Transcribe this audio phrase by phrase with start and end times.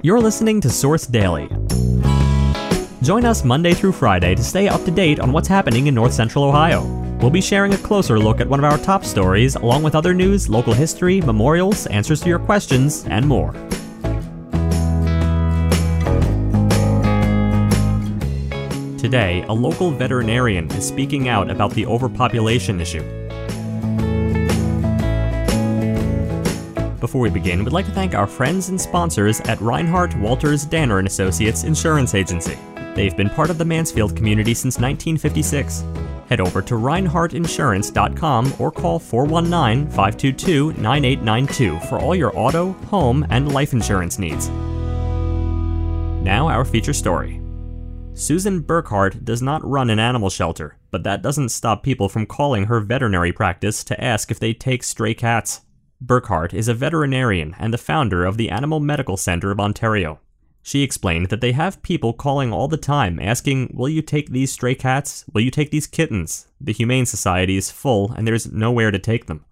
[0.00, 1.48] You're listening to Source Daily.
[3.02, 6.12] Join us Monday through Friday to stay up to date on what's happening in North
[6.12, 6.84] Central Ohio.
[7.20, 10.14] We'll be sharing a closer look at one of our top stories, along with other
[10.14, 13.52] news, local history, memorials, answers to your questions, and more.
[18.98, 23.27] Today, a local veterinarian is speaking out about the overpopulation issue.
[27.08, 30.98] Before we begin, we'd like to thank our friends and sponsors at Reinhardt Walters Danner
[30.98, 32.58] and Associates Insurance Agency.
[32.94, 35.84] They've been part of the Mansfield community since 1956.
[36.28, 43.54] Head over to reinhardtinsurance.com or call 419 522 9892 for all your auto, home, and
[43.54, 44.50] life insurance needs.
[46.20, 47.40] Now, our feature story.
[48.12, 52.64] Susan Burkhart does not run an animal shelter, but that doesn't stop people from calling
[52.64, 55.62] her veterinary practice to ask if they take stray cats.
[56.04, 60.20] Burkhart is a veterinarian and the founder of the Animal Medical Center of Ontario.
[60.62, 64.52] She explained that they have people calling all the time asking, Will you take these
[64.52, 65.24] stray cats?
[65.32, 66.46] Will you take these kittens?
[66.60, 69.44] The Humane Society is full and there's nowhere to take them.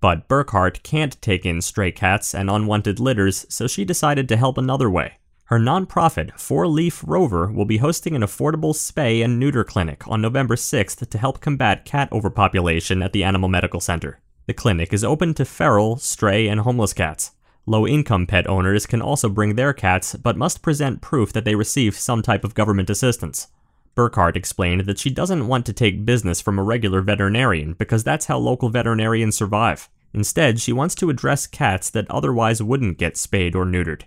[0.00, 4.58] But Burkhart can't take in stray cats and unwanted litters, so she decided to help
[4.58, 5.18] another way.
[5.44, 10.20] Her nonprofit, Four Leaf Rover, will be hosting an affordable spay and neuter clinic on
[10.20, 14.18] November 6th to help combat cat overpopulation at the Animal Medical Center.
[14.46, 17.30] The clinic is open to feral, stray, and homeless cats.
[17.64, 21.54] Low income pet owners can also bring their cats, but must present proof that they
[21.54, 23.46] receive some type of government assistance.
[23.94, 28.26] Burkhart explained that she doesn't want to take business from a regular veterinarian because that's
[28.26, 29.88] how local veterinarians survive.
[30.12, 34.02] Instead, she wants to address cats that otherwise wouldn't get spayed or neutered.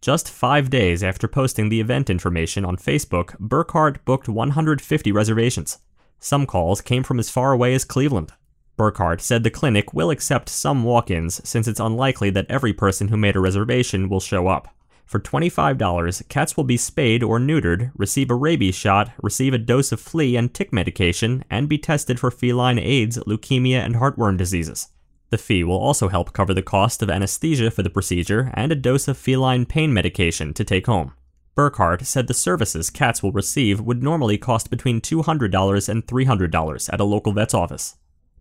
[0.00, 5.78] Just five days after posting the event information on Facebook, Burkhart booked 150 reservations.
[6.18, 8.32] Some calls came from as far away as Cleveland.
[8.80, 13.08] Burkhart said the clinic will accept some walk ins since it's unlikely that every person
[13.08, 14.74] who made a reservation will show up.
[15.04, 19.92] For $25, cats will be spayed or neutered, receive a rabies shot, receive a dose
[19.92, 24.88] of flea and tick medication, and be tested for feline AIDS, leukemia, and heartworm diseases.
[25.28, 28.76] The fee will also help cover the cost of anesthesia for the procedure and a
[28.76, 31.12] dose of feline pain medication to take home.
[31.54, 37.00] Burkhart said the services cats will receive would normally cost between $200 and $300 at
[37.00, 37.96] a local vet's office.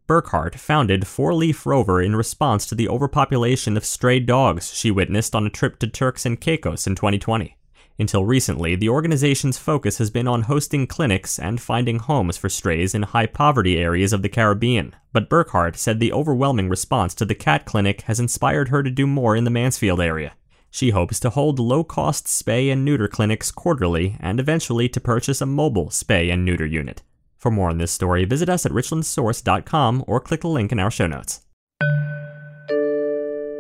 [0.09, 5.35] Burkhart founded Four Leaf Rover in response to the overpopulation of stray dogs she witnessed
[5.35, 7.55] on a trip to Turks and Caicos in 2020.
[7.99, 12.95] Until recently, the organization's focus has been on hosting clinics and finding homes for strays
[12.95, 14.95] in high poverty areas of the Caribbean.
[15.13, 19.05] But Burkhart said the overwhelming response to the cat clinic has inspired her to do
[19.05, 20.33] more in the Mansfield area.
[20.71, 25.39] She hopes to hold low cost spay and neuter clinics quarterly and eventually to purchase
[25.39, 27.03] a mobile spay and neuter unit.
[27.39, 30.91] For more on this story, visit us at richlandsource.com or click the link in our
[30.91, 31.41] show notes.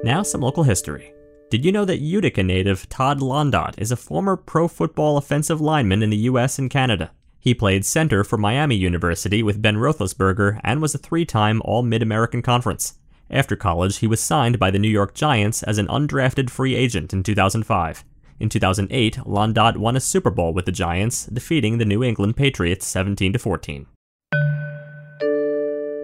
[0.03, 1.13] Now, some local history.
[1.49, 6.03] Did you know that Utica native Todd Londot is a former pro football offensive lineman
[6.03, 7.11] in the US and Canada?
[7.39, 11.81] He played center for Miami University with Ben Roethlisberger and was a three time All
[11.81, 12.95] Mid American Conference.
[13.31, 17.13] After college, he was signed by the New York Giants as an undrafted free agent
[17.13, 18.03] in 2005.
[18.39, 22.87] In 2008, Londot won a Super Bowl with the Giants, defeating the New England Patriots
[22.87, 23.85] 17 14.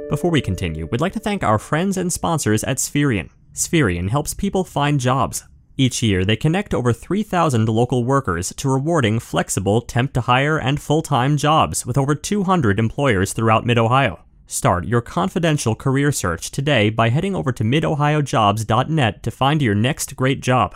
[0.10, 3.30] Before we continue, we'd like to thank our friends and sponsors at Spherion.
[3.54, 5.46] Spherion helps people find jobs.
[5.78, 10.82] Each year, they connect over 3,000 local workers to rewarding flexible temp to hire and
[10.82, 14.24] full time jobs with over 200 employers throughout Mid Ohio.
[14.46, 20.16] Start your confidential career search today by heading over to midohiojobs.net to find your next
[20.16, 20.76] great job.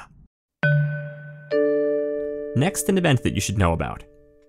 [2.60, 4.04] Next, an event that you should know about.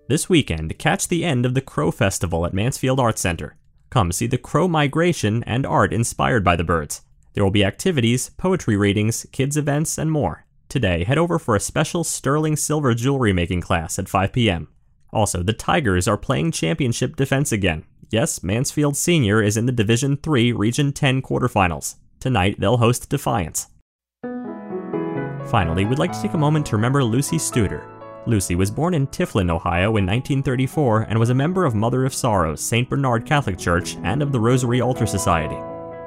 [0.09, 3.55] This weekend, catch the end of the Crow Festival at Mansfield Arts Center.
[3.89, 7.03] Come see the crow migration and art inspired by the birds.
[7.33, 10.45] There will be activities, poetry readings, kids' events, and more.
[10.67, 14.67] Today, head over for a special sterling silver jewelry making class at 5 p.m.
[15.13, 17.85] Also, the Tigers are playing championship defense again.
[18.09, 21.95] Yes, Mansfield Senior is in the Division 3 Region 10 quarterfinals.
[22.19, 23.67] Tonight, they'll host Defiance.
[25.49, 28.00] Finally, we'd like to take a moment to remember Lucy Studer.
[28.27, 32.13] Lucy was born in Tiffin, Ohio in 1934 and was a member of Mother of
[32.13, 32.87] Sorrows, St.
[32.87, 35.57] Bernard Catholic Church, and of the Rosary Altar Society.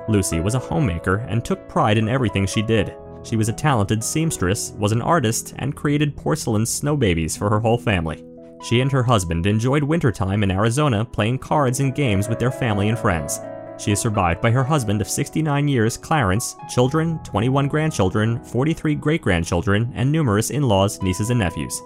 [0.09, 2.95] Lucy was a homemaker and took pride in everything she did.
[3.25, 7.59] She was a talented seamstress, was an artist, and created porcelain snow babies for her
[7.59, 8.23] whole family.
[8.63, 12.91] She and her husband enjoyed wintertime in Arizona playing cards and games with their family
[12.91, 13.41] and friends.
[13.77, 19.21] She is survived by her husband of 69 years, Clarence, children, 21 grandchildren, 43 great
[19.21, 21.83] grandchildren, and numerous in laws, nieces, and nephews.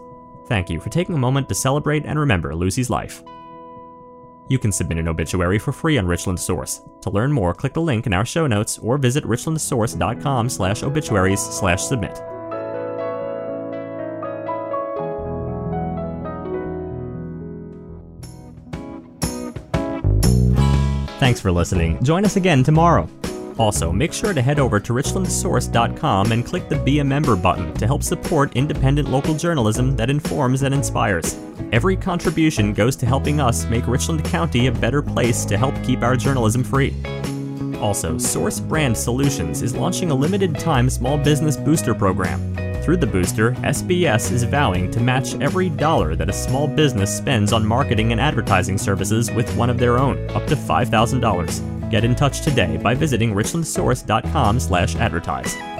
[0.48, 3.22] Thank you for taking a moment to celebrate and remember Lucy's life.
[4.48, 6.80] You can submit an obituary for free on Richland Source.
[7.02, 11.40] To learn more, click the link in our show notes or visit richlandsource.com slash obituaries
[11.40, 12.16] slash submit.
[21.18, 22.02] Thanks for listening.
[22.02, 23.06] Join us again tomorrow.
[23.58, 27.74] Also, make sure to head over to richlandsource.com and click the Be a Member button
[27.74, 31.36] to help support independent local journalism that informs and inspires.
[31.72, 36.02] Every contribution goes to helping us make Richland County a better place to help keep
[36.02, 36.94] our journalism free.
[37.80, 42.54] Also, Source Brand Solutions is launching a limited time small business booster program.
[42.82, 47.52] Through the booster, SBS is vowing to match every dollar that a small business spends
[47.52, 51.77] on marketing and advertising services with one of their own, up to $5,000.
[51.90, 55.77] Get in touch today by visiting richlandsource.com/advertise.